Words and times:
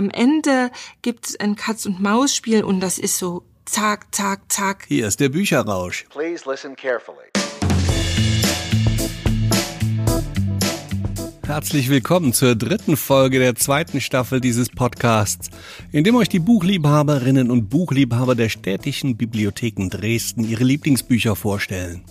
am 0.00 0.08
Ende 0.08 0.70
gibt's 1.02 1.38
ein 1.38 1.56
Katz-und-Maus-Spiel 1.56 2.64
und 2.64 2.80
das 2.80 2.96
ist 2.96 3.18
so 3.18 3.44
zack, 3.66 4.06
zack, 4.14 4.50
zack. 4.50 4.86
Hier 4.88 5.06
ist 5.06 5.20
der 5.20 5.28
Bücherrausch. 5.28 6.06
Please 6.08 6.50
listen 6.50 6.74
carefully. 6.74 7.18
Herzlich 11.44 11.90
willkommen 11.90 12.32
zur 12.32 12.54
dritten 12.54 12.96
Folge 12.96 13.40
der 13.40 13.56
zweiten 13.56 14.00
Staffel 14.00 14.40
dieses 14.40 14.70
Podcasts, 14.70 15.50
in 15.92 16.02
dem 16.02 16.16
euch 16.16 16.30
die 16.30 16.38
Buchliebhaberinnen 16.38 17.50
und 17.50 17.68
Buchliebhaber 17.68 18.34
der 18.34 18.48
städtischen 18.48 19.18
Bibliotheken 19.18 19.90
Dresden 19.90 20.44
ihre 20.44 20.64
Lieblingsbücher 20.64 21.36
vorstellen. 21.36 22.04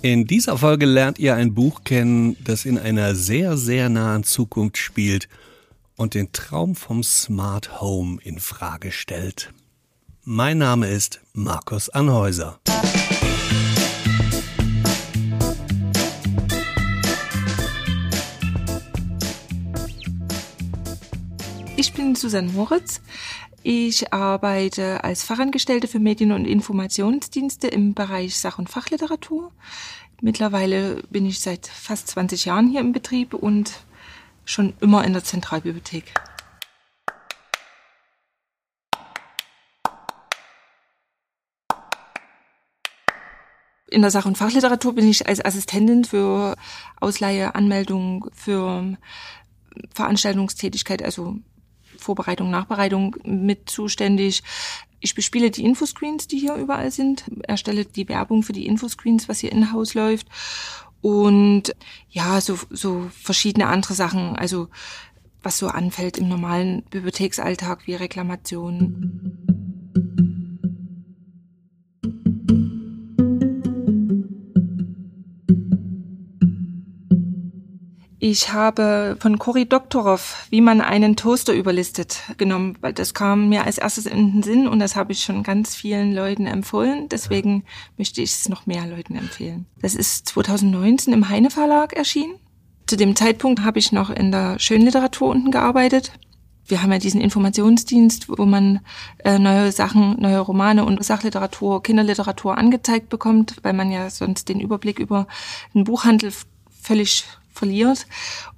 In 0.00 0.26
dieser 0.26 0.58
Folge 0.58 0.86
lernt 0.86 1.20
ihr 1.20 1.36
ein 1.36 1.54
Buch 1.54 1.84
kennen, 1.84 2.36
das 2.42 2.64
in 2.64 2.76
einer 2.76 3.14
sehr, 3.14 3.56
sehr 3.56 3.88
nahen 3.88 4.24
Zukunft 4.24 4.78
spielt 4.78 5.28
und 5.96 6.14
den 6.14 6.32
Traum 6.32 6.74
vom 6.74 7.02
Smart 7.02 7.80
Home 7.80 8.18
in 8.22 8.40
Frage 8.40 8.92
stellt. 8.92 9.52
Mein 10.24 10.58
Name 10.58 10.88
ist 10.88 11.20
Markus 11.32 11.88
Anhäuser. 11.88 12.60
Ich 21.76 21.92
bin 21.94 22.14
Susanne 22.14 22.52
Moritz. 22.52 23.00
Ich 23.64 24.12
arbeite 24.12 25.04
als 25.04 25.22
Fachangestellte 25.22 25.88
für 25.88 25.98
Medien- 25.98 26.32
und 26.32 26.44
Informationsdienste 26.44 27.68
im 27.68 27.94
Bereich 27.94 28.36
Sach- 28.36 28.58
und 28.58 28.68
Fachliteratur. 28.68 29.52
Mittlerweile 30.20 31.02
bin 31.10 31.26
ich 31.26 31.40
seit 31.40 31.66
fast 31.66 32.08
20 32.08 32.44
Jahren 32.44 32.68
hier 32.68 32.80
im 32.80 32.92
Betrieb 32.92 33.34
und 33.34 33.72
schon 34.44 34.74
immer 34.80 35.04
in 35.04 35.12
der 35.12 35.24
Zentralbibliothek. 35.24 36.14
In 43.88 44.00
der 44.00 44.10
Sach- 44.10 44.24
und 44.24 44.38
Fachliteratur 44.38 44.94
bin 44.94 45.06
ich 45.06 45.26
als 45.26 45.44
Assistentin 45.44 46.04
für 46.04 46.56
Ausleihe, 46.98 47.54
Anmeldung, 47.54 48.26
für 48.32 48.96
Veranstaltungstätigkeit, 49.94 51.02
also 51.02 51.36
Vorbereitung, 51.98 52.50
Nachbereitung 52.50 53.16
mit 53.22 53.68
zuständig. 53.68 54.42
Ich 55.00 55.14
bespiele 55.14 55.50
die 55.50 55.64
Infoscreens, 55.64 56.26
die 56.26 56.38
hier 56.38 56.54
überall 56.54 56.90
sind, 56.90 57.24
erstelle 57.42 57.84
die 57.84 58.08
Werbung 58.08 58.42
für 58.42 58.54
die 58.54 58.66
Infoscreens, 58.66 59.28
was 59.28 59.40
hier 59.40 59.52
in 59.52 59.72
Haus 59.72 59.92
läuft 59.92 60.26
und 61.02 61.74
ja, 62.08 62.40
so, 62.40 62.58
so 62.70 63.10
verschiedene 63.10 63.66
andere 63.66 63.94
Sachen, 63.94 64.36
also 64.36 64.68
was 65.42 65.58
so 65.58 65.66
anfällt 65.66 66.16
im 66.16 66.28
normalen 66.28 66.84
Bibliotheksalltag 66.84 67.86
wie 67.86 67.96
Reklamationen. 67.96 69.42
Ich 78.24 78.52
habe 78.52 79.16
von 79.18 79.36
Cory 79.40 79.66
Doktorow, 79.66 80.46
wie 80.48 80.60
man 80.60 80.80
einen 80.80 81.16
Toaster 81.16 81.52
überlistet, 81.54 82.20
genommen, 82.38 82.78
weil 82.80 82.92
das 82.92 83.14
kam 83.14 83.48
mir 83.48 83.64
als 83.64 83.78
erstes 83.78 84.06
in 84.06 84.34
den 84.34 84.42
Sinn 84.44 84.68
und 84.68 84.78
das 84.78 84.94
habe 84.94 85.10
ich 85.10 85.24
schon 85.24 85.42
ganz 85.42 85.74
vielen 85.74 86.14
Leuten 86.14 86.46
empfohlen. 86.46 87.08
Deswegen 87.08 87.64
möchte 87.98 88.22
ich 88.22 88.30
es 88.30 88.48
noch 88.48 88.64
mehr 88.64 88.86
Leuten 88.86 89.16
empfehlen. 89.16 89.66
Das 89.80 89.96
ist 89.96 90.28
2019 90.28 91.12
im 91.12 91.30
Heine 91.30 91.50
Verlag 91.50 91.94
erschienen. 91.94 92.36
Zu 92.86 92.96
dem 92.96 93.16
Zeitpunkt 93.16 93.64
habe 93.64 93.80
ich 93.80 93.90
noch 93.90 94.08
in 94.08 94.30
der 94.30 94.56
Schönliteratur 94.60 95.30
unten 95.30 95.50
gearbeitet. 95.50 96.12
Wir 96.64 96.80
haben 96.80 96.92
ja 96.92 96.98
diesen 96.98 97.20
Informationsdienst, 97.20 98.28
wo 98.28 98.46
man 98.46 98.82
äh, 99.24 99.40
neue 99.40 99.72
Sachen, 99.72 100.20
neue 100.20 100.38
Romane 100.38 100.84
und 100.84 101.04
Sachliteratur, 101.04 101.82
Kinderliteratur 101.82 102.56
angezeigt 102.56 103.08
bekommt, 103.08 103.56
weil 103.64 103.72
man 103.72 103.90
ja 103.90 104.10
sonst 104.10 104.48
den 104.48 104.60
Überblick 104.60 105.00
über 105.00 105.26
den 105.74 105.82
Buchhandel 105.82 106.32
völlig 106.70 107.24
verliert. 107.52 108.06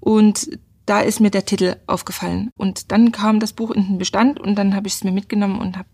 Und 0.00 0.58
da 0.86 1.00
ist 1.00 1.20
mir 1.20 1.30
der 1.30 1.46
Titel 1.46 1.76
aufgefallen. 1.86 2.50
Und 2.56 2.92
dann 2.92 3.12
kam 3.12 3.40
das 3.40 3.52
Buch 3.52 3.70
in 3.70 3.86
den 3.86 3.98
Bestand 3.98 4.38
und 4.40 4.56
dann 4.56 4.74
habe 4.74 4.86
ich 4.86 4.94
es 4.94 5.04
mir 5.04 5.12
mitgenommen 5.12 5.60
und 5.60 5.76
habe 5.76 5.88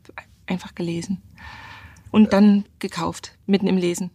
einfach 0.46 0.74
gelesen. 0.74 1.22
Und 2.10 2.32
dann 2.32 2.64
gekauft, 2.78 3.38
mitten 3.46 3.68
im 3.68 3.76
Lesen. 3.76 4.10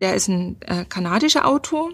Der 0.00 0.14
ist 0.14 0.28
ein 0.28 0.56
äh, 0.62 0.84
kanadischer 0.84 1.46
Autor, 1.46 1.90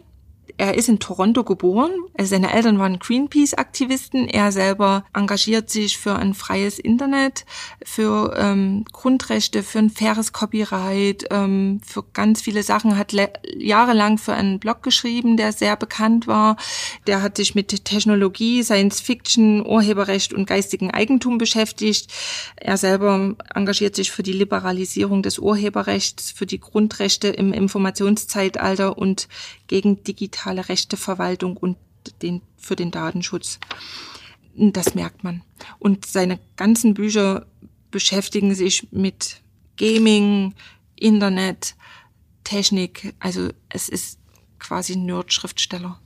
er 0.57 0.75
ist 0.75 0.89
in 0.89 1.01
Toronto 1.01 1.43
geboren. 1.43 1.91
Seine 2.21 2.53
Eltern 2.53 2.79
waren 2.79 3.01
Greenpeace-Aktivisten. 3.01 4.29
Er 4.29 4.53
selber 4.53 5.05
engagiert 5.13 5.69
sich 5.69 5.99
für 5.99 6.15
ein 6.15 6.33
freies 6.33 6.79
Internet, 6.79 7.45
für 7.85 8.37
ähm, 8.39 8.85
Grundrechte, 8.93 9.65
für 9.65 9.81
ein 9.81 9.91
faires 9.91 10.33
Copyright, 10.33 11.25
ähm, 11.31 11.81
für 11.85 12.05
ganz 12.13 12.41
viele 12.41 12.63
Sachen. 12.63 12.97
Hat 12.97 13.13
jahrelang 13.59 14.17
für 14.17 14.35
einen 14.35 14.61
Blog 14.61 14.85
geschrieben, 14.85 15.37
der 15.37 15.53
sehr 15.53 15.77
bekannt 15.77 16.29
war. 16.29 16.57
Der 17.09 17.21
hat 17.21 17.37
sich 17.37 17.57
mit 17.57 17.85
Technologie, 17.85 18.63
Science 18.63 19.01
Fiction, 19.01 19.67
Urheberrecht 19.67 20.33
und 20.33 20.47
geistigen 20.47 20.93
Eigentum 20.93 21.37
beschäftigt. 21.37 22.13
Er 22.55 22.77
selber 22.77 23.35
engagiert 23.53 23.97
sich 23.97 24.13
für 24.13 24.23
die 24.23 24.33
Liberalisierung 24.33 25.23
des 25.23 25.41
Urheberrechts, 25.41 26.31
für 26.31 26.47
die 26.47 26.61
Grundrechte 26.61 27.27
im 27.29 27.53
Informationszeitalter 27.53 28.97
und 28.97 29.27
gegen 29.67 30.05
digitale 30.05 30.44
Rechteverwaltung 30.53 31.57
und 31.57 31.77
den, 32.23 32.43
für 32.57 32.77
den 32.77 32.91
Datenschutz. 32.91 33.59
Das 34.57 34.95
merkt 34.95 35.25
man. 35.25 35.43
Und 35.79 36.07
seine 36.07 36.39
ganzen 36.57 36.95
Bücher 36.95 37.47
beschäftigen 37.91 38.55
sich 38.55 38.89
mit 38.93 39.41
Gaming, 39.77 40.55
Internet, 40.97 41.75
Technik. 42.45 43.15
Also 43.19 43.51
es 43.69 43.89
ist 43.89 44.19
quasi 44.59 44.97
Nerd-Schriftsteller. 44.97 46.01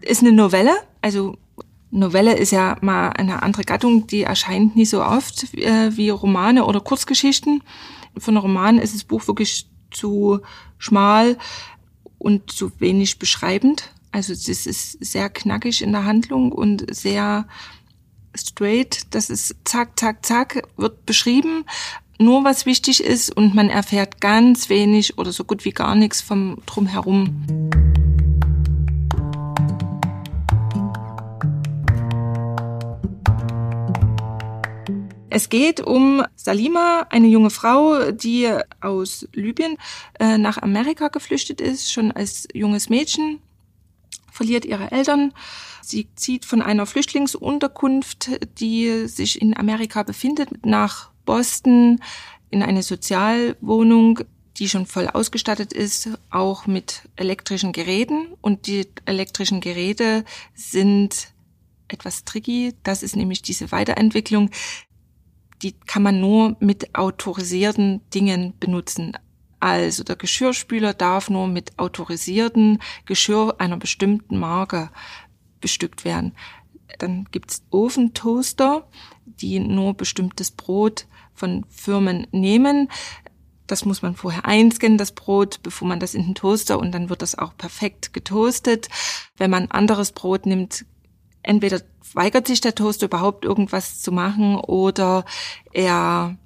Ist 0.00 0.20
eine 0.22 0.32
Novelle, 0.32 0.74
also 1.02 1.36
Novelle 1.90 2.36
ist 2.36 2.52
ja 2.52 2.76
mal 2.80 3.10
eine 3.10 3.42
andere 3.42 3.64
Gattung, 3.64 4.06
die 4.06 4.22
erscheint 4.22 4.76
nie 4.76 4.84
so 4.84 5.02
oft 5.02 5.54
äh, 5.54 5.96
wie 5.96 6.10
Romane 6.10 6.64
oder 6.64 6.80
Kurzgeschichten. 6.80 7.62
Für 8.16 8.28
einen 8.28 8.36
Roman 8.38 8.78
ist 8.78 8.94
das 8.94 9.04
Buch 9.04 9.26
wirklich 9.26 9.66
zu 9.90 10.40
schmal 10.76 11.38
und 12.18 12.50
zu 12.50 12.72
wenig 12.80 13.18
beschreibend. 13.18 13.90
Also 14.10 14.32
es 14.32 14.48
ist 14.48 15.04
sehr 15.04 15.28
knackig 15.28 15.82
in 15.82 15.92
der 15.92 16.04
Handlung 16.04 16.52
und 16.52 16.94
sehr 16.94 17.46
straight. 18.34 19.02
Das 19.10 19.30
ist 19.30 19.54
zack, 19.64 19.98
zack, 19.98 20.24
zack, 20.24 20.62
wird 20.76 21.06
beschrieben. 21.06 21.64
Nur 22.18 22.44
was 22.44 22.66
wichtig 22.66 23.02
ist 23.02 23.34
und 23.36 23.54
man 23.54 23.70
erfährt 23.70 24.20
ganz 24.20 24.68
wenig 24.68 25.18
oder 25.18 25.32
so 25.32 25.44
gut 25.44 25.64
wie 25.64 25.70
gar 25.70 25.94
nichts 25.94 26.20
vom 26.20 26.58
Drumherum. 26.66 27.97
Es 35.38 35.50
geht 35.50 35.80
um 35.80 36.24
Salima, 36.34 37.06
eine 37.10 37.28
junge 37.28 37.50
Frau, 37.50 38.10
die 38.10 38.52
aus 38.80 39.28
Libyen 39.32 39.76
äh, 40.18 40.36
nach 40.36 40.58
Amerika 40.60 41.06
geflüchtet 41.06 41.60
ist, 41.60 41.92
schon 41.92 42.10
als 42.10 42.48
junges 42.54 42.88
Mädchen, 42.88 43.38
verliert 44.32 44.64
ihre 44.64 44.90
Eltern. 44.90 45.32
Sie 45.80 46.08
zieht 46.16 46.44
von 46.44 46.60
einer 46.60 46.86
Flüchtlingsunterkunft, 46.86 48.30
die 48.58 49.06
sich 49.06 49.40
in 49.40 49.56
Amerika 49.56 50.02
befindet, 50.02 50.66
nach 50.66 51.12
Boston 51.24 52.00
in 52.50 52.64
eine 52.64 52.82
Sozialwohnung, 52.82 54.18
die 54.56 54.68
schon 54.68 54.86
voll 54.86 55.06
ausgestattet 55.06 55.72
ist, 55.72 56.08
auch 56.30 56.66
mit 56.66 57.02
elektrischen 57.14 57.70
Geräten. 57.70 58.34
Und 58.40 58.66
die 58.66 58.88
elektrischen 59.04 59.60
Geräte 59.60 60.24
sind 60.56 61.28
etwas 61.86 62.24
tricky. 62.24 62.74
Das 62.82 63.04
ist 63.04 63.14
nämlich 63.14 63.42
diese 63.42 63.70
Weiterentwicklung 63.70 64.50
die 65.62 65.72
kann 65.72 66.02
man 66.02 66.20
nur 66.20 66.56
mit 66.60 66.94
autorisierten 66.94 68.00
Dingen 68.14 68.54
benutzen. 68.60 69.16
Also 69.60 70.04
der 70.04 70.16
Geschirrspüler 70.16 70.94
darf 70.94 71.30
nur 71.30 71.48
mit 71.48 71.78
autorisierten 71.78 72.78
Geschirr 73.06 73.56
einer 73.58 73.76
bestimmten 73.76 74.38
Marke 74.38 74.90
bestückt 75.60 76.04
werden. 76.04 76.34
Dann 76.98 77.26
gibt's 77.30 77.64
Ofentoaster, 77.70 78.88
die 79.24 79.58
nur 79.58 79.94
bestimmtes 79.94 80.50
Brot 80.52 81.06
von 81.34 81.64
Firmen 81.68 82.26
nehmen. 82.30 82.88
Das 83.66 83.84
muss 83.84 84.00
man 84.00 84.14
vorher 84.14 84.46
einscannen, 84.46 84.96
das 84.96 85.12
Brot, 85.12 85.60
bevor 85.62 85.86
man 85.88 86.00
das 86.00 86.14
in 86.14 86.22
den 86.22 86.34
Toaster 86.34 86.78
und 86.78 86.92
dann 86.92 87.10
wird 87.10 87.20
das 87.20 87.36
auch 87.36 87.56
perfekt 87.56 88.14
getoastet. 88.14 88.88
Wenn 89.36 89.50
man 89.50 89.70
anderes 89.70 90.12
Brot 90.12 90.46
nimmt, 90.46 90.86
entweder 91.48 91.80
weigert 92.12 92.46
sich 92.46 92.60
der 92.60 92.74
Toaster 92.74 93.06
überhaupt 93.06 93.44
irgendwas 93.44 94.00
zu 94.00 94.12
machen 94.12 94.56
oder 94.56 95.24
er 95.72 96.36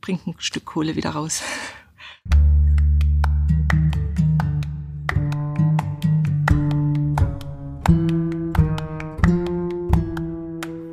bringt 0.00 0.26
ein 0.26 0.34
Stück 0.38 0.64
Kohle 0.64 0.96
wieder 0.96 1.10
raus. 1.10 1.42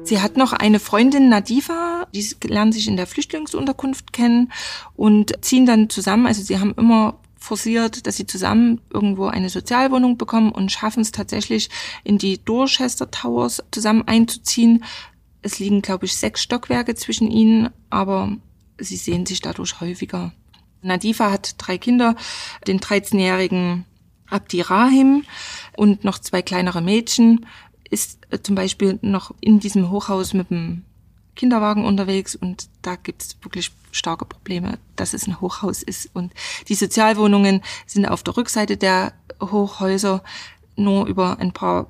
Sie 0.04 0.22
hat 0.22 0.38
noch 0.38 0.54
eine 0.54 0.80
Freundin, 0.80 1.30
Nadifa, 1.30 2.08
die 2.14 2.24
lernen 2.44 2.72
sich 2.72 2.88
in 2.88 2.96
der 2.96 3.08
Flüchtlingsunterkunft 3.08 4.14
kennen 4.14 4.52
und 4.96 5.44
ziehen 5.44 5.66
dann 5.66 5.90
zusammen. 5.90 6.28
Also 6.28 6.44
sie 6.44 6.60
haben 6.60 6.76
immer 6.78 7.20
forciert, 7.46 8.08
dass 8.08 8.18
sie 8.18 8.26
zusammen 8.26 8.82
irgendwo 8.90 9.28
eine 9.28 9.50
Sozialwohnung 9.50 10.18
bekommen 10.18 10.52
und 10.52 10.72
schaffen 10.72 11.02
es 11.02 11.12
tatsächlich 11.12 11.70
in 12.04 12.18
die 12.18 12.44
Dorchester 12.44 13.10
Towers 13.10 13.64
zusammen 13.72 14.04
einzuziehen. 14.08 14.84
Es 15.42 15.60
liegen, 15.60 15.82
glaube 15.82 16.06
ich, 16.06 16.18
sechs 16.18 16.42
Stockwerke 16.42 16.96
zwischen 16.96 17.30
ihnen, 17.30 17.70
aber 17.90 18.36
sie 18.80 18.98
sehen 18.98 19.26
sich 19.26 19.42
dadurch 19.42 19.80
häufiger. 19.80 20.34
Nadifa 20.82 21.32
hat 21.32 21.56
drei 21.58 21.78
Kinder, 21.78 22.16
den 22.68 22.80
13-jährigen 22.80 23.86
Abdi 24.30 24.62
Rahim 24.62 25.24
und 25.78 26.04
noch 26.04 26.20
zwei 26.20 26.42
kleinere 26.42 26.82
Mädchen 26.82 27.46
ist 27.90 28.20
äh, 28.32 28.40
zum 28.42 28.56
Beispiel 28.56 29.00
noch 29.02 29.34
in 29.40 29.60
diesem 29.60 29.92
Hochhaus 29.92 30.34
mit 30.34 30.50
dem 30.50 30.84
Kinderwagen 31.36 31.86
unterwegs 31.86 32.36
und 32.36 32.70
da 32.82 32.96
gibt 32.96 33.22
es 33.22 33.38
wirklich 33.42 33.72
starke 33.92 34.26
Probleme, 34.26 34.80
dass 34.96 35.14
es 35.14 35.28
ein 35.28 35.42
Hochhaus 35.42 35.84
ist. 35.84 36.10
Und 36.14 36.34
die 36.68 36.76
Sozialwohnungen 36.76 37.62
sind 37.86 38.06
auf 38.06 38.24
der 38.24 38.38
Rückseite 38.38 38.78
der 38.78 39.14
Hochhäuser 39.42 40.24
nur 40.76 41.06
über 41.08 41.40
ein 41.40 41.52
paar 41.52 41.88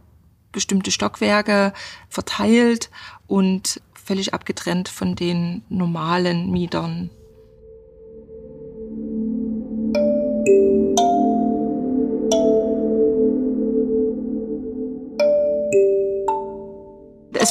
bestimmte 0.51 0.91
Stockwerke 0.91 1.73
verteilt 2.09 2.89
und 3.27 3.81
völlig 3.93 4.33
abgetrennt 4.33 4.87
von 4.87 5.15
den 5.15 5.63
normalen 5.69 6.51
Mietern. 6.51 7.09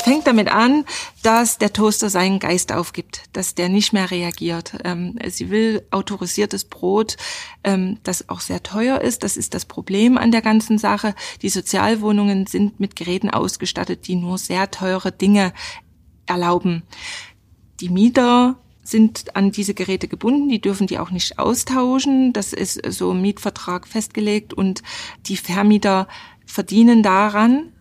Fängt 0.04 0.26
damit 0.26 0.48
an, 0.48 0.84
dass 1.22 1.56
der 1.56 1.72
Toaster 1.72 2.10
seinen 2.10 2.38
Geist 2.38 2.72
aufgibt, 2.72 3.22
dass 3.32 3.54
der 3.54 3.70
nicht 3.70 3.94
mehr 3.94 4.10
reagiert. 4.10 4.74
Ähm, 4.84 5.18
sie 5.28 5.48
will 5.48 5.86
autorisiertes 5.90 6.66
Brot, 6.66 7.16
ähm, 7.64 7.98
das 8.02 8.28
auch 8.28 8.40
sehr 8.40 8.62
teuer 8.62 9.00
ist. 9.00 9.24
Das 9.24 9.38
ist 9.38 9.54
das 9.54 9.64
Problem 9.64 10.18
an 10.18 10.30
der 10.30 10.42
ganzen 10.42 10.76
Sache. 10.76 11.14
Die 11.40 11.48
Sozialwohnungen 11.48 12.46
sind 12.46 12.80
mit 12.80 12.96
Geräten 12.96 13.30
ausgestattet, 13.30 14.06
die 14.06 14.16
nur 14.16 14.36
sehr 14.36 14.70
teure 14.70 15.10
Dinge 15.10 15.54
erlauben. 16.26 16.82
Die 17.80 17.88
Mieter 17.88 18.56
sind 18.82 19.34
an 19.34 19.52
diese 19.52 19.72
Geräte 19.72 20.06
gebunden, 20.06 20.50
die 20.50 20.60
dürfen 20.60 20.86
die 20.86 20.98
auch 20.98 21.10
nicht 21.10 21.38
austauschen. 21.38 22.34
Das 22.34 22.52
ist 22.52 22.78
so 22.92 23.12
im 23.12 23.22
Mietvertrag 23.22 23.88
festgelegt 23.88 24.52
und 24.52 24.82
die 25.24 25.38
Vermieter 25.38 26.08
verdienen 26.44 27.02
daran, 27.02 27.72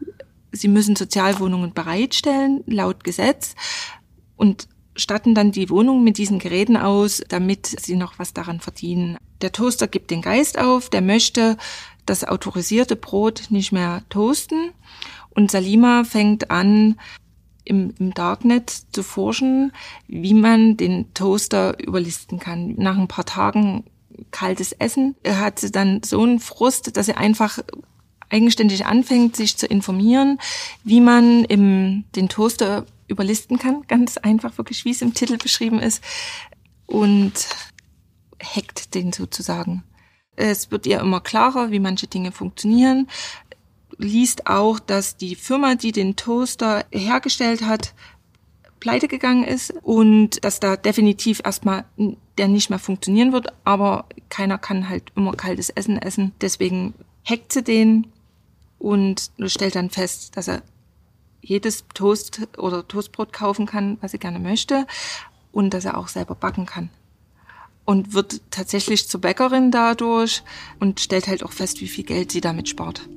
sie 0.54 0.70
müssen 0.70 0.96
Sozialwohnungen 0.96 1.74
bereitstellen, 1.74 2.64
laut 2.66 3.04
Gesetz, 3.04 3.56
und 4.38 4.68
statten 4.96 5.34
dann 5.36 5.52
die 5.52 5.70
Wohnung 5.70 6.04
mit 6.04 6.18
diesen 6.18 6.40
Geräten 6.40 6.78
aus, 6.78 7.22
damit 7.28 7.66
sie 7.66 7.96
noch 7.96 8.20
was 8.20 8.34
daran 8.34 8.60
verdienen. 8.60 9.18
Der 9.42 9.52
Toaster 9.52 9.88
gibt 9.88 10.12
den 10.12 10.22
Geist 10.22 10.58
auf, 10.58 10.90
der 10.90 11.02
möchte 11.02 11.58
das 12.06 12.24
autorisierte 12.24 12.96
Brot 12.96 13.48
nicht 13.50 13.72
mehr 13.72 14.04
toasten. 14.10 14.72
Und 15.32 15.52
Salima 15.52 16.04
fängt 16.04 16.52
an, 16.52 17.00
im, 17.66 17.94
im 17.98 18.14
Darknet 18.14 18.70
zu 18.92 19.04
forschen, 19.04 19.72
wie 20.08 20.34
man 20.34 20.78
den 20.78 21.14
Toaster 21.14 21.78
überlisten 21.80 22.40
kann. 22.40 22.76
Nach 22.78 22.98
ein 22.98 23.08
paar 23.08 23.26
Tagen 23.26 23.86
kaltes 24.32 24.74
Essen 24.74 25.16
hat 25.28 25.60
sie 25.60 25.72
dann 25.72 26.04
so 26.04 26.22
einen 26.22 26.40
Frust, 26.40 26.96
dass 26.98 27.06
sie 27.08 27.16
einfach 27.16 27.60
eigenständig 28.30 28.86
anfängt, 28.86 29.36
sich 29.36 29.58
zu 29.58 29.68
informieren, 29.68 30.40
wie 30.84 31.02
man 31.02 31.46
im, 31.46 32.06
den 32.16 32.30
Toaster 32.30 32.86
überlisten 33.08 33.60
kann. 33.60 33.84
Ganz 33.88 34.18
einfach, 34.18 34.58
wirklich, 34.58 34.86
wie 34.86 34.92
es 34.92 35.02
im 35.02 35.14
Titel 35.14 35.38
beschrieben 35.38 35.80
ist. 35.80 36.04
Und 36.86 37.48
hackt 38.44 38.94
den 38.94 39.14
sozusagen. 39.14 39.84
Es 40.36 40.72
wird 40.72 40.86
ihr 40.86 41.00
immer 41.00 41.22
klarer, 41.22 41.72
wie 41.72 41.80
manche 41.80 42.08
Dinge 42.08 42.32
funktionieren. 42.32 43.08
Liest 43.98 44.48
auch, 44.48 44.80
dass 44.80 45.18
die 45.18 45.36
Firma, 45.36 45.76
die 45.76 45.92
den 45.92 46.16
Toaster 46.16 46.86
hergestellt 46.92 47.62
hat, 47.62 47.94
pleite 48.80 49.08
gegangen 49.08 49.46
ist 49.46 49.74
und 49.82 50.44
dass 50.44 50.60
da 50.60 50.76
definitiv 50.76 51.42
erstmal 51.46 51.86
der 52.38 52.50
nicht 52.50 52.70
mehr 52.70 52.80
funktionieren 52.80 53.32
wird, 53.32 53.54
aber 53.64 54.08
keiner 54.28 54.58
kann 54.58 54.90
halt 54.90 55.12
immer 55.16 55.34
kaltes 55.34 55.70
Essen 55.70 55.98
essen. 55.98 56.34
Deswegen 56.42 56.94
hackt 57.24 57.54
sie 57.54 57.64
den 57.64 58.08
und 58.84 59.32
stellt 59.46 59.76
dann 59.76 59.90
fest, 59.90 60.36
dass 60.36 60.50
er 60.50 60.62
jedes 61.42 61.86
Toast 61.94 62.42
oder 62.58 62.86
Toastbrot 62.86 63.32
kaufen 63.32 63.66
kann, 63.66 63.98
was 64.02 64.12
er 64.12 64.20
gerne 64.20 64.40
möchte 64.40 64.86
und 65.54 65.74
dass 65.74 65.86
er 65.86 65.98
auch 65.98 66.10
selber 66.10 66.36
backen 66.36 66.66
kann. 66.66 66.90
Und 67.86 68.14
wird 68.14 68.42
tatsächlich 68.52 69.08
zur 69.08 69.22
Bäckerin 69.22 69.72
dadurch 69.72 70.44
und 70.82 71.00
stellt 71.00 71.28
halt 71.28 71.44
auch 71.44 71.54
fest, 71.54 71.80
wie 71.80 71.88
viel 71.88 72.04
Geld 72.04 72.34
sie 72.34 72.42
damit 72.42 72.68
spart. 72.68 73.08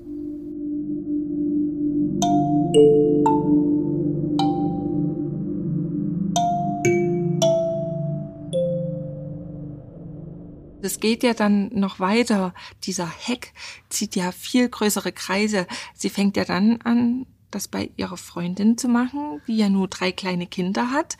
Es 10.86 11.00
geht 11.00 11.22
ja 11.22 11.34
dann 11.34 11.68
noch 11.74 12.00
weiter. 12.00 12.54
Dieser 12.84 13.06
Heck 13.08 13.52
zieht 13.90 14.16
ja 14.16 14.32
viel 14.32 14.68
größere 14.68 15.12
Kreise. 15.12 15.66
Sie 15.94 16.08
fängt 16.08 16.36
ja 16.36 16.44
dann 16.44 16.80
an, 16.82 17.26
das 17.50 17.68
bei 17.68 17.90
ihrer 17.96 18.16
Freundin 18.16 18.78
zu 18.78 18.88
machen, 18.88 19.40
die 19.46 19.56
ja 19.56 19.68
nur 19.68 19.88
drei 19.88 20.12
kleine 20.12 20.46
Kinder 20.46 20.90
hat. 20.90 21.16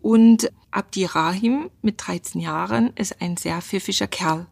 Und 0.00 0.50
Abdi 0.70 1.04
Rahim 1.04 1.70
mit 1.82 2.06
13 2.06 2.40
Jahren 2.40 2.92
ist 2.94 3.20
ein 3.20 3.36
sehr 3.36 3.62
pfiffischer 3.62 4.06
Kerl. 4.06 4.46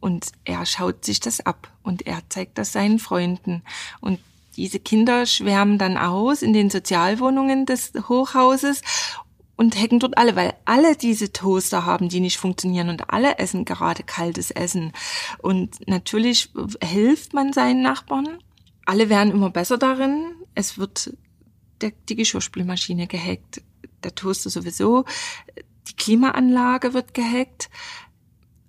Und 0.00 0.32
er 0.44 0.66
schaut 0.66 1.04
sich 1.04 1.20
das 1.20 1.40
ab 1.40 1.70
und 1.82 2.06
er 2.06 2.22
zeigt 2.28 2.58
das 2.58 2.72
seinen 2.72 2.98
Freunden. 2.98 3.62
Und 4.00 4.18
diese 4.56 4.80
Kinder 4.80 5.26
schwärmen 5.26 5.78
dann 5.78 5.96
aus 5.96 6.42
in 6.42 6.52
den 6.52 6.70
Sozialwohnungen 6.70 7.66
des 7.66 7.92
Hochhauses 8.08 8.82
und 9.62 9.80
hacken 9.80 10.00
dort 10.00 10.18
alle, 10.18 10.34
weil 10.34 10.54
alle 10.64 10.96
diese 10.96 11.32
Toaster 11.32 11.86
haben, 11.86 12.08
die 12.08 12.18
nicht 12.18 12.36
funktionieren 12.36 12.88
und 12.88 13.10
alle 13.10 13.38
essen 13.38 13.64
gerade 13.64 14.02
kaltes 14.02 14.50
Essen. 14.50 14.92
Und 15.38 15.86
natürlich 15.88 16.50
hilft 16.82 17.32
man 17.32 17.52
seinen 17.52 17.80
Nachbarn. 17.80 18.38
Alle 18.86 19.08
werden 19.08 19.32
immer 19.32 19.50
besser 19.50 19.78
darin. 19.78 20.34
Es 20.56 20.78
wird 20.78 21.16
der, 21.80 21.92
die 22.08 22.16
Geschirrspülmaschine 22.16 23.06
gehackt, 23.06 23.62
der 24.02 24.16
Toaster 24.16 24.50
sowieso, 24.50 25.04
die 25.88 25.94
Klimaanlage 25.94 26.92
wird 26.92 27.14
gehackt. 27.14 27.70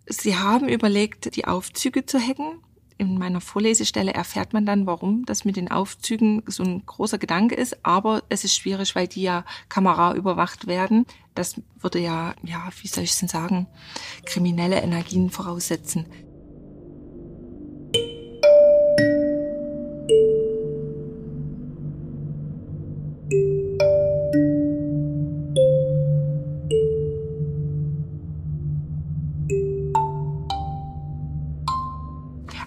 Sie 0.05 0.37
haben 0.37 0.69
überlegt, 0.69 1.35
die 1.35 1.45
Aufzüge 1.45 2.05
zu 2.05 2.19
hacken 2.19 2.59
in 2.97 3.17
meiner 3.17 3.41
Vorlesestelle 3.41 4.13
erfährt 4.13 4.53
man 4.53 4.65
dann, 4.65 4.85
warum 4.85 5.25
das 5.25 5.45
mit 5.45 5.55
den 5.55 5.71
Aufzügen 5.71 6.43
so 6.47 6.63
ein 6.63 6.85
großer 6.85 7.17
Gedanke 7.17 7.55
ist. 7.55 7.85
Aber 7.85 8.23
es 8.29 8.43
ist 8.43 8.55
schwierig, 8.55 8.95
weil 8.95 9.07
die 9.07 9.23
ja 9.23 9.45
Kamera 9.69 10.15
überwacht 10.15 10.67
werden. 10.67 11.05
Das 11.35 11.61
würde 11.79 11.99
ja, 11.99 12.35
ja, 12.43 12.69
wie 12.81 12.87
soll 12.87 13.03
ich 13.03 13.11
es 13.11 13.19
denn 13.19 13.29
sagen, 13.29 13.67
kriminelle 14.25 14.81
Energien 14.81 15.29
voraussetzen. 15.29 16.05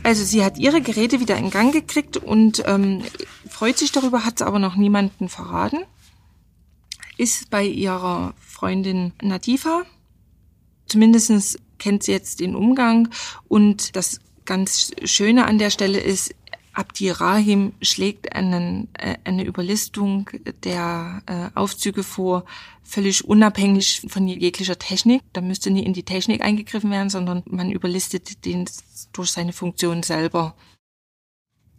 Also 0.07 0.23
sie 0.23 0.45
hat 0.45 0.57
ihre 0.57 0.81
Geräte 0.81 1.19
wieder 1.19 1.37
in 1.37 1.51
Gang 1.51 1.73
gekriegt 1.73 2.17
und 2.17 2.63
ähm, 2.65 3.03
freut 3.51 3.77
sich 3.77 3.91
darüber, 3.91 4.25
hat 4.25 4.37
es 4.37 4.47
aber 4.47 4.61
noch 4.61 4.77
niemanden 4.77 5.29
verraten. 5.29 5.81
Ist 7.17 7.51
bei 7.51 7.65
ihrer 7.65 8.33
Freundin 8.39 9.15
Nadifa. 9.21 9.83
Zumindestens 10.87 11.59
kennt 11.81 12.05
sie 12.05 12.13
jetzt 12.13 12.39
den 12.39 12.55
Umgang 12.55 13.09
und 13.49 13.97
das 13.97 14.21
ganz 14.45 14.93
Schöne 15.03 15.45
an 15.45 15.59
der 15.59 15.71
Stelle 15.71 15.99
ist, 15.99 16.33
Abdi 16.77 17.09
Rahim 17.09 17.73
schlägt 17.81 18.35
einen, 18.35 18.89
äh, 18.95 19.17
eine 19.25 19.45
Überlistung 19.45 20.29
der 20.63 21.23
äh, 21.27 21.59
Aufzüge 21.59 22.03
vor, 22.03 22.45
völlig 22.83 23.25
unabhängig 23.25 24.03
von 24.09 24.29
jeglicher 24.29 24.79
Technik. 24.79 25.23
Da 25.33 25.41
müsste 25.41 25.71
nie 25.71 25.85
in 25.85 25.95
die 25.95 26.03
Technik 26.03 26.43
eingegriffen 26.43 26.91
werden, 26.91 27.09
sondern 27.09 27.43
man 27.47 27.71
überlistet 27.71 28.45
den 28.45 28.67
durch 29.13 29.31
seine 29.31 29.55
Funktion 29.55 30.03
selber. 30.03 30.55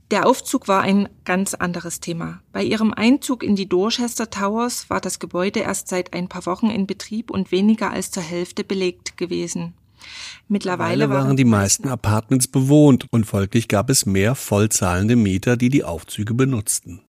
Der 0.09 0.25
Aufzug 0.25 0.67
war 0.67 0.81
ein 0.81 1.09
ganz 1.25 1.53
anderes 1.53 1.99
Thema. 1.99 2.41
Bei 2.51 2.63
ihrem 2.63 2.91
Einzug 2.91 3.43
in 3.43 3.55
die 3.55 3.69
Dorchester 3.69 4.29
Towers 4.29 4.89
war 4.89 5.01
das 5.01 5.19
Gebäude 5.19 5.59
erst 5.59 5.89
seit 5.89 6.13
ein 6.13 6.27
paar 6.27 6.45
Wochen 6.47 6.71
in 6.71 6.87
Betrieb 6.87 7.29
und 7.29 7.51
weniger 7.51 7.91
als 7.91 8.09
zur 8.09 8.23
Hälfte 8.23 8.63
belegt 8.63 9.17
gewesen. 9.17 9.75
Mittlerweile 10.47 11.09
waren 11.09 11.35
die 11.35 11.45
meisten 11.45 11.87
Apartments 11.87 12.47
bewohnt 12.47 13.05
und 13.11 13.25
folglich 13.25 13.67
gab 13.67 13.89
es 13.89 14.05
mehr 14.05 14.35
vollzahlende 14.35 15.15
Mieter, 15.15 15.57
die 15.57 15.69
die 15.69 15.83
Aufzüge 15.83 16.33
benutzten. 16.33 17.01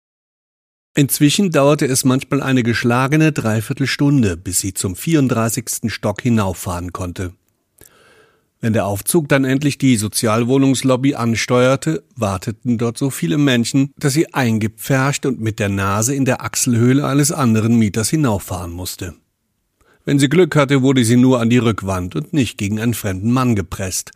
Inzwischen 0.94 1.52
dauerte 1.52 1.86
es 1.86 2.04
manchmal 2.04 2.42
eine 2.42 2.64
geschlagene 2.64 3.30
Dreiviertelstunde, 3.30 4.36
bis 4.36 4.58
sie 4.58 4.74
zum 4.74 4.96
34. 4.96 5.92
Stock 5.92 6.22
hinauffahren 6.22 6.92
konnte. 6.92 7.34
Wenn 8.60 8.72
der 8.72 8.86
Aufzug 8.86 9.28
dann 9.28 9.44
endlich 9.44 9.78
die 9.78 9.96
Sozialwohnungslobby 9.96 11.14
ansteuerte, 11.14 12.02
warteten 12.16 12.76
dort 12.76 12.98
so 12.98 13.10
viele 13.10 13.38
Menschen, 13.38 13.92
dass 13.96 14.14
sie 14.14 14.34
eingepfercht 14.34 15.26
und 15.26 15.40
mit 15.40 15.60
der 15.60 15.68
Nase 15.68 16.16
in 16.16 16.24
der 16.24 16.42
Achselhöhle 16.42 17.06
eines 17.06 17.30
anderen 17.30 17.76
Mieters 17.76 18.10
hinauffahren 18.10 18.72
musste. 18.72 19.14
Wenn 20.08 20.18
sie 20.18 20.30
Glück 20.30 20.56
hatte, 20.56 20.80
wurde 20.80 21.04
sie 21.04 21.18
nur 21.18 21.38
an 21.38 21.50
die 21.50 21.58
Rückwand 21.58 22.16
und 22.16 22.32
nicht 22.32 22.56
gegen 22.56 22.80
einen 22.80 22.94
fremden 22.94 23.30
Mann 23.30 23.54
gepresst. 23.54 24.12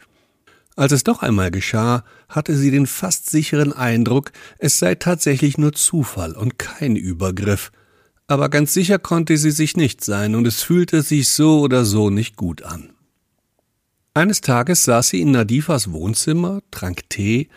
Als 0.75 0.91
es 0.91 1.05
doch 1.05 1.21
einmal 1.21 1.51
geschah, 1.51 2.03
hatte 2.31 2.57
sie 2.57 2.71
den 2.71 2.87
fast 2.87 3.29
sicheren 3.29 3.75
Eindruck, 3.75 4.33
es 4.57 4.79
sei 4.79 4.95
tatsächlich 4.95 5.59
nur 5.59 5.75
Zufall 5.75 6.33
und 6.33 6.59
kein 6.59 6.97
Übergriff. 6.97 7.73
Aber 8.27 8.49
ganz 8.49 8.73
sicher 8.73 8.99
konnte 8.99 9.37
sie 9.37 9.51
sich 9.51 9.77
nicht 9.77 10.03
sein, 10.03 10.35
und 10.35 10.47
es 10.47 10.63
fühlte 10.63 11.03
sich 11.03 11.29
so 11.29 11.61
oder 11.61 11.85
so 11.85 12.09
nicht 12.09 12.37
gut 12.37 12.63
an. 12.63 12.95
Eines 14.15 14.41
Tages 14.41 14.85
saß 14.85 15.11
sie 15.11 15.21
in 15.21 15.33
Nadifas 15.33 15.93
Wohnzimmer, 15.93 16.63
trank 16.71 17.03
Tee 17.11 17.51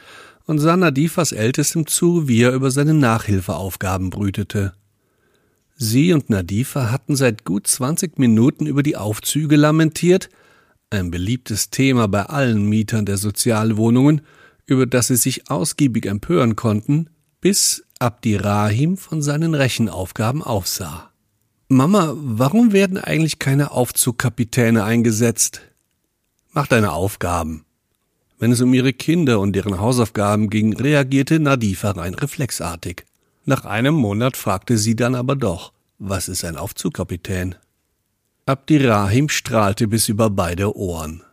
und 0.46 0.60
sah 0.60 0.76
Nadifas 0.76 1.32
Ältestem 1.32 1.88
zu, 1.88 2.28
wie 2.28 2.42
er 2.42 2.52
über 2.52 2.70
seine 2.70 2.96
Nachhilfeaufgaben 2.96 4.10
brütete. 4.10 4.74
Sie 5.78 6.14
und 6.14 6.30
Nadifa 6.30 6.90
hatten 6.90 7.16
seit 7.16 7.44
gut 7.44 7.68
zwanzig 7.68 8.18
Minuten 8.18 8.66
über 8.66 8.82
die 8.82 8.96
Aufzüge 8.96 9.58
lamentiert, 9.58 10.30
ein 10.90 11.12
beliebtes 11.12 11.70
Thema 11.70 12.08
bei 12.08 12.24
allen 12.24 12.66
Mietern 12.70 13.06
der 13.06 13.18
Sozialwohnungen, 13.18 14.22
über 14.66 14.86
das 14.86 15.08
sie 15.08 15.18
sich 15.18 15.50
ausgiebig 15.50 16.06
empören 16.06 16.56
konnten, 16.56 17.10
bis 17.42 17.84
Abdi 18.00 18.38
Rahim 18.38 18.98
von 18.98 19.22
seinen 19.22 19.54
Rechenaufgaben 19.54 20.42
aufsah. 20.42 21.12
Mama, 21.68 22.14
warum 22.16 22.72
werden 22.72 22.98
eigentlich 22.98 23.40
keine 23.40 23.72
Aufzugkapitäne 23.72 24.84
eingesetzt? 24.84 25.62
Mach 26.54 26.68
deine 26.68 26.94
Aufgaben. 26.94 27.66
Wenn 28.40 28.52
es 28.52 28.62
um 28.62 28.74
ihre 28.74 28.94
Kinder 28.94 29.40
und 29.40 29.54
deren 29.54 29.80
Hausaufgaben 29.80 30.50
ging, 30.50 30.74
reagierte 30.74 31.40
Nadifa 31.40 31.92
rein 31.92 32.14
reflexartig. 32.14 33.06
Nach 33.46 33.64
einem 33.64 33.94
Monat 33.94 34.38
fragte 34.38 34.78
sie 34.78 34.96
dann 34.96 35.14
aber 35.14 35.36
doch, 35.36 35.72
was 36.00 36.28
ist 36.28 36.44
ein 36.44 36.58
Aufzugkapitän? 36.58 37.56
Abdirahim 38.48 39.30
strahlte 39.30 39.88
bis 39.88 40.10
über 40.10 40.32
beide 40.32 40.76
Ohren. 40.76 41.24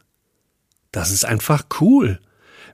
Das 0.93 1.11
ist 1.11 1.25
einfach 1.25 1.65
cool. 1.81 2.21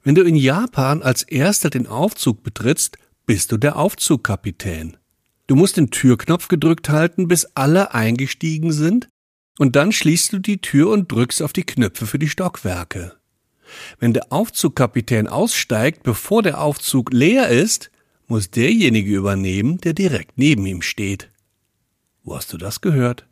Wenn 0.03 0.17
du 0.17 0.23
in 0.23 0.35
Japan 0.35 1.03
als 1.03 1.23
erster 1.23 1.71
den 1.71 1.87
Aufzug 1.87 2.43
betrittst, 2.43 2.99
bist 3.27 3.53
du 3.53 3.59
der 3.59 3.77
Aufzugkapitän. 3.77 4.97
Du 5.47 5.55
musst 5.55 5.77
den 5.77 5.91
Türknopf 5.91 6.49
gedrückt 6.49 6.89
halten, 6.89 7.29
bis 7.29 7.45
alle 7.55 7.95
eingestiegen 7.95 8.73
sind, 8.73 9.09
und 9.59 9.77
dann 9.77 9.93
schließt 9.93 10.33
du 10.33 10.39
die 10.41 10.61
Tür 10.61 10.91
und 10.91 11.11
drückst 11.11 11.43
auf 11.43 11.53
die 11.53 11.65
Knöpfe 11.65 12.07
für 12.07 12.19
die 12.19 12.29
Stockwerke. 12.29 13.15
Wenn 13.99 14.15
der 14.15 14.33
Aufzugkapitän 14.33 15.29
aussteigt, 15.29 16.03
bevor 16.03 16.43
der 16.43 16.61
Aufzug 16.61 17.13
leer 17.13 17.49
ist, 17.49 17.91
muss 18.29 18.51
derjenige 18.51 19.15
übernehmen, 19.15 19.79
der 19.79 19.95
direkt 19.95 20.39
neben 20.39 20.65
ihm 20.67 20.83
steht. 20.83 21.31
Wo 22.23 22.37
hast 22.37 22.53
du 22.53 22.59
das 22.59 22.81
gehört? 22.81 23.27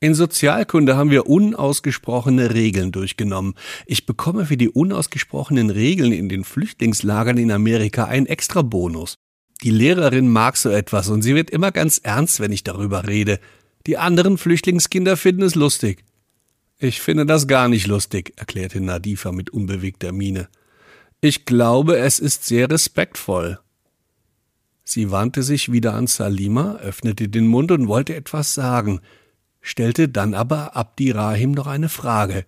In 0.00 0.14
Sozialkunde 0.14 0.96
haben 0.96 1.10
wir 1.10 1.26
unausgesprochene 1.26 2.52
Regeln 2.54 2.92
durchgenommen. 2.92 3.54
Ich 3.86 4.06
bekomme 4.06 4.46
für 4.46 4.56
die 4.56 4.68
unausgesprochenen 4.68 5.70
Regeln 5.70 6.12
in 6.12 6.28
den 6.28 6.44
Flüchtlingslagern 6.44 7.38
in 7.38 7.50
Amerika 7.50 8.04
einen 8.04 8.26
extra 8.26 8.62
Bonus. 8.62 9.14
Die 9.62 9.70
Lehrerin 9.70 10.28
mag 10.28 10.56
so 10.56 10.68
etwas 10.68 11.08
und 11.08 11.22
sie 11.22 11.34
wird 11.34 11.50
immer 11.50 11.72
ganz 11.72 11.98
ernst, 11.98 12.38
wenn 12.40 12.52
ich 12.52 12.64
darüber 12.64 13.08
rede. 13.08 13.40
Die 13.86 13.96
anderen 13.96 14.36
Flüchtlingskinder 14.36 15.16
finden 15.16 15.42
es 15.42 15.54
lustig. 15.54 16.04
Ich 16.78 17.00
finde 17.00 17.24
das 17.24 17.48
gar 17.48 17.68
nicht 17.68 17.86
lustig, 17.86 18.34
erklärte 18.36 18.80
Nadifa 18.80 19.32
mit 19.32 19.50
unbewegter 19.50 20.12
Miene. 20.12 20.48
Ich 21.22 21.46
glaube, 21.46 21.96
es 21.96 22.18
ist 22.18 22.44
sehr 22.44 22.68
respektvoll. 22.70 23.58
Sie 24.84 25.10
wandte 25.10 25.42
sich 25.42 25.72
wieder 25.72 25.94
an 25.94 26.06
Salima, 26.06 26.76
öffnete 26.76 27.28
den 27.28 27.46
Mund 27.46 27.72
und 27.72 27.88
wollte 27.88 28.14
etwas 28.14 28.52
sagen, 28.52 29.00
stellte 29.62 30.10
dann 30.10 30.34
aber 30.34 30.76
Abdi 30.76 31.10
Rahim 31.10 31.52
noch 31.52 31.66
eine 31.66 31.88
Frage. 31.88 32.44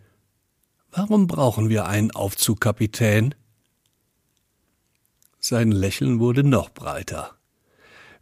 Warum 0.92 1.26
brauchen 1.26 1.70
wir 1.70 1.86
einen 1.86 2.10
Aufzugkapitän? 2.10 3.34
Sein 5.40 5.72
Lächeln 5.72 6.20
wurde 6.20 6.44
noch 6.44 6.70
breiter. 6.70 7.36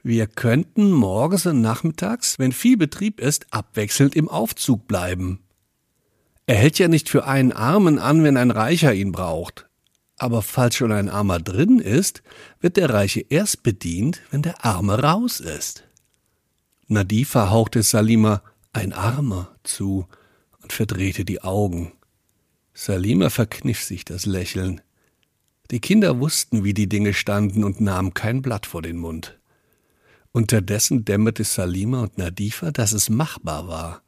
Wir 0.03 0.27
könnten 0.27 0.93
morgens 0.93 1.47
und 1.47 1.61
nachmittags, 1.61 2.39
wenn 2.39 2.53
viel 2.53 2.77
Betrieb 2.77 3.21
ist, 3.21 3.47
abwechselnd 3.51 4.15
im 4.15 4.29
Aufzug 4.29 4.87
bleiben. 4.87 5.41
Er 6.47 6.57
hält 6.57 6.79
ja 6.79 6.89
nicht 6.89 7.09
für 7.09 7.27
einen 7.27 7.53
Armen 7.53 7.99
an, 7.99 8.23
wenn 8.23 8.37
ein 8.37 8.51
Reicher 8.51 8.93
ihn 8.93 9.13
braucht. 9.13 9.67
Aber 10.25 10.41
falls 10.41 10.77
schon 10.77 10.91
ein 10.91 11.11
Armer 11.11 11.39
drin 11.39 11.81
ist, 11.81 12.23
wird 12.59 12.79
der 12.79 12.89
Reiche 12.89 13.21
erst 13.29 13.63
bedient, 13.63 14.23
wenn 14.31 14.41
der 14.41 14.65
Arme 14.65 15.03
raus 15.03 15.39
ist. 15.39 15.85
Nadifa 16.87 17.51
hauchte 17.51 17.83
Salima 17.83 18.43
ein 18.73 18.95
Armer 18.95 19.55
zu 19.65 20.07
und 20.63 20.73
verdrehte 20.73 21.27
die 21.27 21.43
Augen. 21.43 21.93
Salima 22.73 23.29
verkniff 23.29 23.83
sich 23.83 24.07
das 24.07 24.25
Lächeln. 24.25 24.81
Die 25.71 25.81
Kinder 25.81 26.19
wussten, 26.21 26.65
wie 26.65 26.73
die 26.73 26.89
Dinge 26.89 27.13
standen 27.13 27.63
und 27.63 27.83
nahmen 27.83 28.15
kein 28.15 28.41
Blatt 28.41 28.65
vor 28.65 28.81
den 28.81 28.97
Mund. 28.97 29.39
Unterdessen 30.33 31.05
dämmerte 31.05 31.45
Salima 31.45 32.01
und 32.01 32.17
Nadifa, 32.17 32.71
dass 32.71 32.93
es 32.93 33.11
machbar 33.11 33.69
war. 33.69 34.03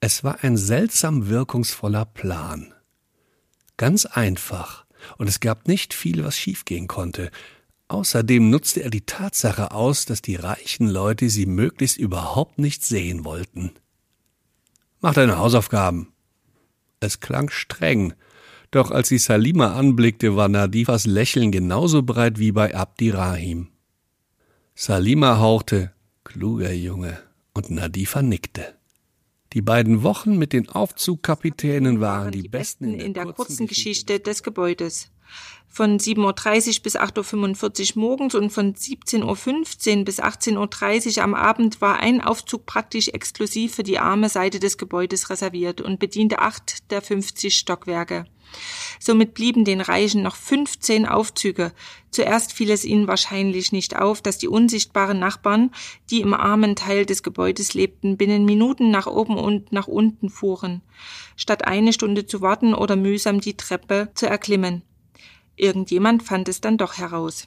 Es 0.00 0.24
war 0.24 0.42
ein 0.44 0.56
seltsam 0.56 1.28
wirkungsvoller 1.28 2.06
Plan. 2.06 2.72
Ganz 3.76 4.06
einfach, 4.06 4.86
und 5.18 5.28
es 5.28 5.40
gab 5.40 5.68
nicht 5.68 5.94
viel, 5.94 6.24
was 6.24 6.36
schiefgehen 6.36 6.88
konnte. 6.88 7.30
Außerdem 7.88 8.50
nutzte 8.50 8.82
er 8.82 8.90
die 8.90 9.06
Tatsache 9.06 9.72
aus, 9.72 10.04
dass 10.04 10.22
die 10.22 10.36
reichen 10.36 10.88
Leute 10.88 11.28
sie 11.28 11.46
möglichst 11.46 11.96
überhaupt 11.96 12.58
nicht 12.58 12.84
sehen 12.84 13.24
wollten. 13.24 13.72
Mach 15.00 15.14
deine 15.14 15.38
Hausaufgaben. 15.38 16.12
Es 17.00 17.20
klang 17.20 17.50
streng, 17.50 18.14
doch 18.70 18.90
als 18.90 19.08
sie 19.08 19.18
Salima 19.18 19.74
anblickte, 19.74 20.36
war 20.36 20.48
Nadifas 20.48 21.06
Lächeln 21.06 21.50
genauso 21.50 22.02
breit 22.02 22.38
wie 22.38 22.52
bei 22.52 22.74
Abdi 22.74 23.10
Rahim. 23.10 23.68
Salima 24.74 25.38
hauchte, 25.38 25.92
kluger 26.22 26.72
Junge, 26.72 27.18
und 27.54 27.70
Nadifa 27.70 28.22
nickte. 28.22 28.79
Die 29.52 29.62
beiden 29.62 30.04
Wochen 30.04 30.38
mit 30.38 30.52
den 30.52 30.68
Aufzugkapitänen 30.68 32.00
waren 32.00 32.30
die, 32.30 32.48
besten 32.48 32.94
in 32.94 33.14
der 33.14 33.26
kurzen 33.26 33.66
Geschichte 33.66 34.20
des 34.20 34.44
Gebäudes. 34.44 35.10
Von 35.72 35.98
7.30 35.98 36.78
Uhr 36.78 36.82
bis 36.82 36.96
8.45 36.96 37.94
Uhr 37.96 38.02
morgens 38.02 38.34
und 38.34 38.50
von 38.50 38.74
17.15 38.74 39.98
Uhr 39.98 40.04
bis 40.04 40.20
18.30 40.20 41.18
Uhr 41.18 41.24
am 41.24 41.34
Abend 41.34 41.80
war 41.80 42.00
ein 42.00 42.20
Aufzug 42.20 42.66
praktisch 42.66 43.08
exklusiv 43.08 43.76
für 43.76 43.84
die 43.84 44.00
arme 44.00 44.28
Seite 44.28 44.58
des 44.58 44.78
Gebäudes 44.78 45.30
reserviert 45.30 45.80
und 45.80 46.00
bediente 46.00 46.40
acht 46.40 46.90
der 46.90 47.02
50 47.02 47.56
Stockwerke. 47.56 48.26
Somit 48.98 49.34
blieben 49.34 49.64
den 49.64 49.80
Reichen 49.80 50.22
noch 50.22 50.36
15 50.36 51.06
Aufzüge. 51.06 51.72
Zuerst 52.10 52.52
fiel 52.52 52.70
es 52.70 52.84
ihnen 52.84 53.06
wahrscheinlich 53.06 53.72
nicht 53.72 53.96
auf, 53.96 54.20
dass 54.20 54.38
die 54.38 54.48
unsichtbaren 54.48 55.18
Nachbarn, 55.18 55.70
die 56.10 56.20
im 56.20 56.34
armen 56.34 56.76
Teil 56.76 57.06
des 57.06 57.22
Gebäudes 57.22 57.74
lebten, 57.74 58.16
binnen 58.16 58.44
Minuten 58.44 58.90
nach 58.90 59.06
oben 59.06 59.38
und 59.38 59.72
nach 59.72 59.86
unten 59.86 60.28
fuhren, 60.28 60.82
statt 61.36 61.66
eine 61.66 61.92
Stunde 61.92 62.26
zu 62.26 62.40
warten 62.40 62.74
oder 62.74 62.96
mühsam 62.96 63.40
die 63.40 63.56
Treppe 63.56 64.10
zu 64.14 64.26
erklimmen. 64.26 64.82
Irgendjemand 65.60 66.22
fand 66.22 66.48
es 66.48 66.62
dann 66.62 66.78
doch 66.78 66.96
heraus. 66.96 67.46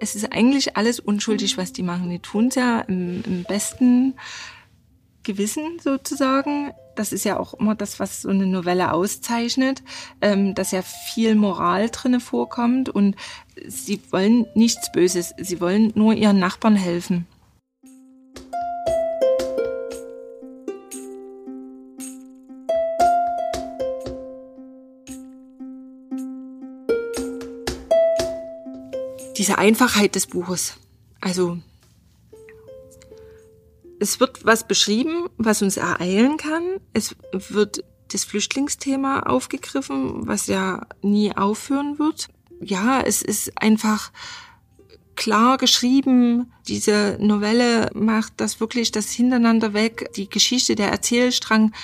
es 0.00 0.14
ist 0.14 0.32
eigentlich 0.32 0.76
alles 0.76 1.00
unschuldig, 1.00 1.56
was 1.56 1.72
die 1.72 1.82
machen. 1.82 2.10
Die 2.10 2.18
tun 2.18 2.48
es 2.48 2.56
ja 2.56 2.80
im, 2.82 3.22
im 3.26 3.44
besten 3.44 4.14
Gewissen 5.22 5.78
sozusagen. 5.82 6.72
Das 6.94 7.10
ist 7.10 7.24
ja 7.24 7.40
auch 7.40 7.54
immer 7.54 7.74
das, 7.74 7.98
was 7.98 8.20
so 8.20 8.28
eine 8.28 8.46
Novelle 8.46 8.92
auszeichnet, 8.92 9.82
ähm, 10.20 10.54
dass 10.54 10.72
ja 10.72 10.82
viel 10.82 11.34
Moral 11.36 11.88
drinne 11.88 12.20
vorkommt 12.20 12.90
und 12.90 13.16
sie 13.66 14.02
wollen 14.10 14.46
nichts 14.54 14.92
Böses. 14.92 15.32
Sie 15.38 15.58
wollen 15.58 15.90
nur 15.94 16.12
ihren 16.12 16.38
Nachbarn 16.38 16.76
helfen. 16.76 17.26
Diese 29.44 29.58
Einfachheit 29.58 30.14
des 30.14 30.26
Buches. 30.26 30.78
Also 31.20 31.58
es 34.00 34.18
wird 34.18 34.46
was 34.46 34.66
beschrieben, 34.66 35.28
was 35.36 35.60
uns 35.60 35.76
ereilen 35.76 36.38
kann. 36.38 36.62
Es 36.94 37.14
wird 37.32 37.84
das 38.10 38.24
Flüchtlingsthema 38.24 39.20
aufgegriffen, 39.20 40.26
was 40.26 40.46
ja 40.46 40.86
nie 41.02 41.36
aufhören 41.36 41.98
wird. 41.98 42.28
Ja, 42.62 43.02
es 43.02 43.20
ist 43.20 43.52
einfach 43.60 44.12
klar 45.14 45.58
geschrieben. 45.58 46.50
Diese 46.66 47.18
Novelle 47.20 47.90
macht 47.92 48.32
das 48.38 48.60
wirklich 48.60 48.92
das 48.92 49.10
hintereinander 49.10 49.74
weg. 49.74 50.10
Die 50.16 50.30
Geschichte, 50.30 50.74
der 50.74 50.90
Erzählstrang 50.90 51.74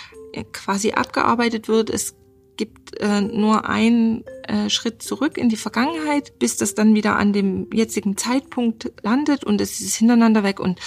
quasi 0.53 0.93
abgearbeitet 0.93 1.69
wird. 1.69 1.91
Es 1.91 2.15
gibt 2.57 2.99
äh, 3.01 3.21
nur 3.21 3.69
einen 3.69 4.25
äh, 4.49 4.71
Schritt 4.71 5.03
zurück 5.03 5.37
in 5.39 5.49
die 5.49 5.57
Vergangenheit, 5.57 6.39
bis 6.39 6.57
das 6.57 6.75
dann 6.75 6.95
wieder 6.95 7.17
an 7.17 7.33
dem 7.33 7.69
jetzigen 7.73 8.17
Zeitpunkt 8.17 8.93
landet 9.03 9.45
und 9.45 9.61
es 9.61 9.81
ist 9.81 9.97
hintereinander 9.97 10.43
weg. 10.43 10.61
Und 10.61 10.79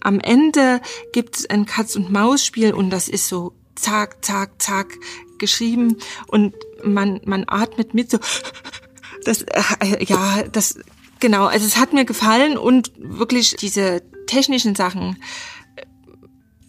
am 0.00 0.20
Ende 0.20 0.80
gibt 1.12 1.36
es 1.36 1.50
ein 1.50 1.66
Katz-und-Maus-Spiel 1.66 2.72
und 2.72 2.90
das 2.90 3.08
ist 3.08 3.28
so 3.28 3.54
zack, 3.74 4.24
zack, 4.24 4.60
zack 4.60 4.94
geschrieben. 5.38 5.96
Und 6.26 6.54
man, 6.84 7.20
man 7.24 7.44
atmet 7.46 7.94
mit 7.94 8.10
so, 8.10 8.18
das, 9.24 9.42
äh, 9.42 10.04
ja, 10.04 10.44
das, 10.50 10.78
genau, 11.20 11.46
also 11.46 11.66
es 11.66 11.76
hat 11.76 11.92
mir 11.92 12.04
gefallen 12.04 12.56
und 12.56 12.92
wirklich 12.96 13.56
diese 13.56 14.02
technischen 14.26 14.74
Sachen, 14.74 15.16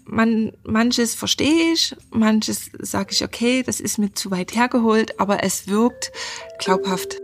man, 0.08 0.54
manches 0.64 1.14
verstehe 1.14 1.74
ich, 1.74 1.96
manches 2.10 2.72
sage 2.80 3.10
ich, 3.12 3.24
okay, 3.24 3.64
das 3.64 3.80
ist 3.80 3.98
mir 3.98 4.14
zu 4.14 4.32
weit 4.32 4.56
hergeholt, 4.56 5.20
aber 5.20 5.44
es 5.44 5.68
wirkt 5.68 6.12
glaubhaft. 6.60 7.18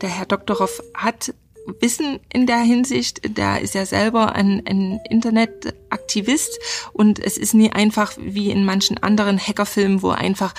Der 0.00 0.08
Herr 0.08 0.26
Doktorov 0.26 0.82
hat 0.94 1.32
Wissen 1.80 2.18
in 2.32 2.46
der 2.46 2.58
Hinsicht. 2.58 3.36
Der 3.36 3.60
ist 3.60 3.74
ja 3.74 3.86
selber 3.86 4.34
ein, 4.34 4.66
ein 4.66 5.00
Internetaktivist 5.08 6.58
und 6.92 7.18
es 7.18 7.38
ist 7.38 7.54
nie 7.54 7.70
einfach 7.70 8.12
wie 8.18 8.50
in 8.50 8.64
manchen 8.64 8.98
anderen 8.98 9.38
Hackerfilmen, 9.38 10.02
wo 10.02 10.10
einfach 10.10 10.54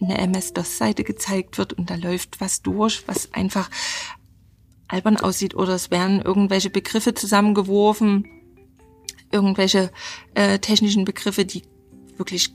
eine 0.00 0.18
MS-DOS-Seite 0.18 1.04
gezeigt 1.04 1.58
wird 1.58 1.72
und 1.72 1.90
da 1.90 1.94
läuft 1.94 2.40
was 2.40 2.62
durch, 2.62 3.06
was 3.06 3.32
einfach 3.32 3.70
albern 4.88 5.16
aussieht 5.16 5.54
oder 5.54 5.74
es 5.74 5.90
werden 5.90 6.20
irgendwelche 6.20 6.70
Begriffe 6.70 7.14
zusammengeworfen, 7.14 8.26
irgendwelche 9.30 9.90
äh, 10.34 10.58
technischen 10.58 11.04
Begriffe, 11.04 11.44
die 11.44 11.62
wirklich 12.16 12.52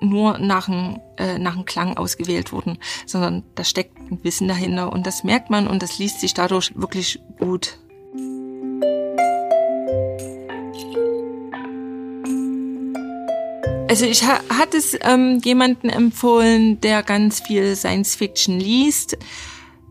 nur 0.00 0.38
nach 0.38 0.66
dem, 0.66 0.98
äh, 1.18 1.38
nach 1.38 1.54
dem 1.54 1.64
Klang 1.64 1.96
ausgewählt 1.96 2.52
wurden, 2.52 2.78
sondern 3.04 3.44
da 3.54 3.64
steckt 3.64 3.98
ein 3.98 4.22
Wissen 4.22 4.48
dahinter 4.48 4.92
und 4.92 5.06
das 5.06 5.24
merkt 5.24 5.50
man 5.50 5.66
und 5.66 5.82
das 5.82 5.98
liest 5.98 6.20
sich 6.20 6.34
dadurch 6.34 6.72
wirklich 6.74 7.20
gut. 7.38 7.79
Also 13.90 14.04
ich 14.04 14.22
ha 14.22 14.38
hatte 14.50 14.76
es 14.76 14.96
ähm, 15.00 15.40
jemanden 15.42 15.88
empfohlen, 15.88 16.80
der 16.80 17.02
ganz 17.02 17.40
viel 17.40 17.74
Science 17.74 18.14
Fiction 18.14 18.60
liest. 18.60 19.18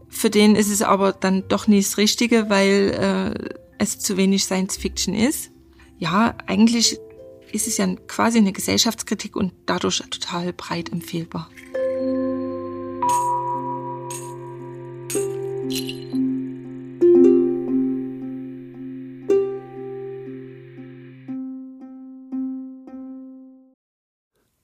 Für 0.07 0.29
den 0.29 0.55
ist 0.55 0.71
es 0.71 0.81
aber 0.81 1.11
dann 1.11 1.49
doch 1.49 1.67
nicht 1.67 1.89
das 1.89 1.97
Richtige, 1.97 2.49
weil 2.49 3.35
äh, 3.37 3.57
es 3.77 3.99
zu 3.99 4.15
wenig 4.15 4.45
Science 4.45 4.77
Fiction 4.77 5.13
ist. 5.13 5.51
Ja, 5.97 6.33
eigentlich 6.47 6.97
ist 7.51 7.67
es 7.67 7.75
ja 7.75 7.93
quasi 8.07 8.37
eine 8.37 8.53
Gesellschaftskritik 8.53 9.35
und 9.35 9.51
dadurch 9.65 10.01
total 10.09 10.53
breit 10.53 10.93
empfehlbar. 10.93 11.49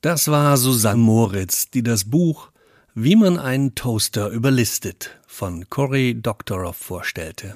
Das 0.05 0.27
war 0.27 0.55
Susanne 0.55 1.01
Moritz, 1.01 1.71
die 1.71 1.81
das 1.81 2.03
Buch 2.03 2.51
Wie 2.93 3.15
man 3.15 3.39
einen 3.39 3.73
Toaster 3.73 4.29
überlistet 4.29 5.19
von 5.25 5.67
Cory 5.67 6.13
Doctorow 6.13 6.77
vorstellte. 6.77 7.55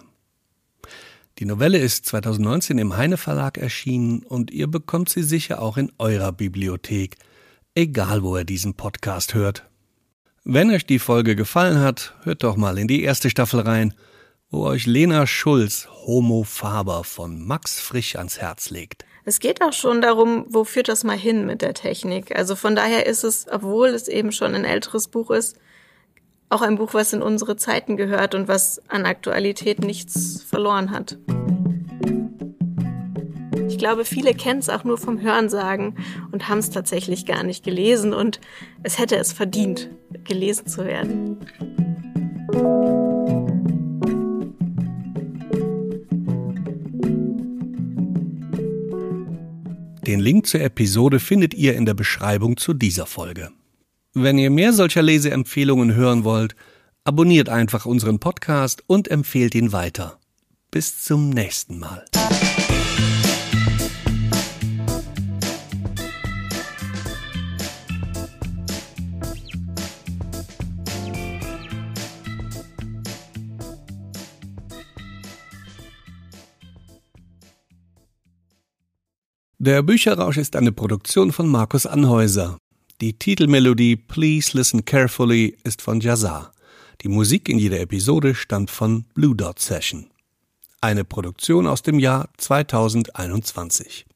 Die 1.37 1.45
Novelle 1.45 1.77
ist 1.77 2.07
2019 2.07 2.79
im 2.79 2.97
Heine 2.97 3.17
Verlag 3.17 3.59
erschienen 3.59 4.23
und 4.23 4.49
ihr 4.49 4.65
bekommt 4.65 5.09
sie 5.09 5.21
sicher 5.21 5.61
auch 5.61 5.77
in 5.77 5.91
eurer 5.99 6.31
Bibliothek, 6.31 7.17
egal 7.75 8.23
wo 8.23 8.35
ihr 8.35 8.45
diesen 8.45 8.73
Podcast 8.73 9.35
hört. 9.35 9.69
Wenn 10.43 10.71
euch 10.71 10.87
die 10.87 10.97
Folge 10.97 11.35
gefallen 11.35 11.77
hat, 11.77 12.15
hört 12.23 12.43
doch 12.43 12.55
mal 12.55 12.79
in 12.79 12.87
die 12.87 13.03
erste 13.03 13.29
Staffel 13.29 13.59
rein, 13.59 13.93
wo 14.49 14.63
euch 14.63 14.87
Lena 14.87 15.27
Schulz 15.27 15.87
Homo 16.03 16.41
Faber 16.41 17.03
von 17.03 17.45
Max 17.45 17.79
Frisch 17.79 18.15
ans 18.15 18.39
Herz 18.39 18.71
legt. 18.71 19.05
Es 19.25 19.39
geht 19.39 19.61
auch 19.61 19.73
schon 19.73 20.01
darum, 20.01 20.45
wo 20.49 20.63
führt 20.63 20.87
das 20.87 21.03
mal 21.03 21.17
hin 21.17 21.45
mit 21.45 21.61
der 21.61 21.73
Technik. 21.73 22.35
Also 22.35 22.55
von 22.55 22.75
daher 22.75 23.05
ist 23.05 23.23
es, 23.23 23.47
obwohl 23.51 23.89
es 23.89 24.07
eben 24.07 24.31
schon 24.31 24.55
ein 24.55 24.65
älteres 24.65 25.07
Buch 25.07 25.31
ist, 25.31 25.57
auch 26.49 26.61
ein 26.61 26.77
Buch, 26.77 26.93
was 26.93 27.13
in 27.13 27.21
unsere 27.21 27.57
Zeiten 27.57 27.95
gehört 27.95 28.33
und 28.33 28.47
was 28.47 28.81
an 28.87 29.05
Aktualität 29.05 29.79
nichts 29.79 30.41
verloren 30.41 30.91
hat. 30.91 31.17
Ich 33.67 33.77
glaube, 33.77 34.03
viele 34.03 34.33
kennen 34.33 34.59
es 34.59 34.69
auch 34.69 34.83
nur 34.83 34.97
vom 34.97 35.21
Hörensagen 35.21 35.97
und 36.31 36.49
haben 36.49 36.57
es 36.57 36.71
tatsächlich 36.71 37.25
gar 37.25 37.43
nicht 37.43 37.63
gelesen 37.63 38.13
und 38.13 38.41
es 38.83 38.97
hätte 38.97 39.15
es 39.17 39.31
verdient, 39.31 39.89
gelesen 40.25 40.65
zu 40.65 40.85
werden. 40.85 41.37
Den 50.09 50.21
Link 50.21 50.47
zur 50.47 50.61
Episode 50.61 51.19
findet 51.19 51.53
ihr 51.53 51.75
in 51.75 51.85
der 51.85 51.93
Beschreibung 51.93 52.57
zu 52.57 52.73
dieser 52.73 53.05
Folge. 53.05 53.51
Wenn 54.15 54.39
ihr 54.39 54.49
mehr 54.49 54.73
solcher 54.73 55.03
Leseempfehlungen 55.03 55.93
hören 55.93 56.23
wollt, 56.23 56.55
abonniert 57.03 57.47
einfach 57.47 57.85
unseren 57.85 58.17
Podcast 58.17 58.83
und 58.87 59.07
empfehlt 59.07 59.53
ihn 59.53 59.71
weiter. 59.71 60.19
Bis 60.71 61.03
zum 61.03 61.29
nächsten 61.29 61.77
Mal. 61.77 62.05
Der 79.69 79.83
Bücherrausch 79.83 80.37
ist 80.37 80.55
eine 80.55 80.71
Produktion 80.71 81.31
von 81.31 81.47
Markus 81.47 81.85
Anhäuser. 81.85 82.57
Die 83.01 83.13
Titelmelodie 83.13 83.97
Please 83.97 84.57
Listen 84.57 84.83
Carefully 84.83 85.57
ist 85.63 85.83
von 85.83 85.99
Jazar. 85.99 86.53
Die 87.01 87.07
Musik 87.07 87.47
in 87.47 87.59
jeder 87.59 87.79
Episode 87.79 88.33
stammt 88.33 88.71
von 88.71 89.03
Blue 89.13 89.35
Dot 89.35 89.59
Session. 89.59 90.07
Eine 90.81 91.03
Produktion 91.03 91.67
aus 91.67 91.83
dem 91.83 91.99
Jahr 91.99 92.29
2021. 92.37 94.07